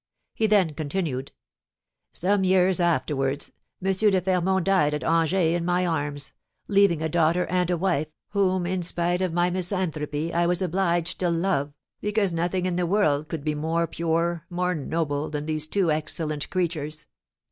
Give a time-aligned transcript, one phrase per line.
[0.33, 1.31] He then continued:
[2.11, 3.51] "Some years afterwards,
[3.85, 3.91] M.
[3.93, 6.33] de Fermont died at Angers in my arms,
[6.67, 11.19] leaving a daughter and a wife, whom, in spite of my misanthropy, I was obliged
[11.19, 15.67] to love, because nothing in the world could be more pure, more noble, than these
[15.67, 17.05] two excellent creatures.